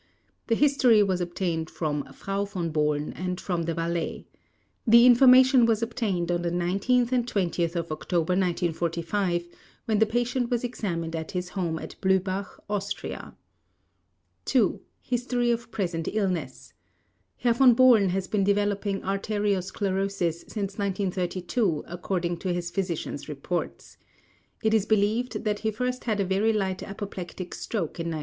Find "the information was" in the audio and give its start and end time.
4.87-5.83